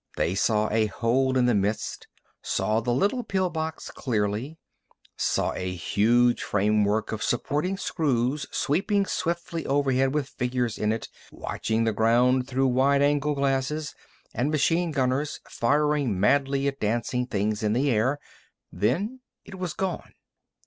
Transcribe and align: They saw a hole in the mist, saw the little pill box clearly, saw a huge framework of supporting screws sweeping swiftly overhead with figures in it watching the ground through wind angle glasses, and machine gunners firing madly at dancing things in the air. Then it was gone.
They 0.17 0.33
saw 0.33 0.67
a 0.71 0.87
hole 0.87 1.37
in 1.37 1.45
the 1.45 1.53
mist, 1.53 2.07
saw 2.41 2.79
the 2.79 2.89
little 2.91 3.23
pill 3.23 3.51
box 3.51 3.91
clearly, 3.91 4.57
saw 5.15 5.53
a 5.53 5.75
huge 5.75 6.41
framework 6.41 7.11
of 7.11 7.21
supporting 7.21 7.77
screws 7.77 8.47
sweeping 8.49 9.05
swiftly 9.05 9.63
overhead 9.67 10.11
with 10.15 10.29
figures 10.29 10.79
in 10.79 10.91
it 10.91 11.07
watching 11.31 11.83
the 11.83 11.93
ground 11.93 12.47
through 12.47 12.69
wind 12.69 13.03
angle 13.03 13.35
glasses, 13.35 13.93
and 14.33 14.49
machine 14.49 14.89
gunners 14.89 15.39
firing 15.47 16.19
madly 16.19 16.67
at 16.67 16.79
dancing 16.79 17.27
things 17.27 17.61
in 17.61 17.73
the 17.73 17.91
air. 17.91 18.17
Then 18.71 19.19
it 19.45 19.53
was 19.59 19.73
gone. 19.75 20.13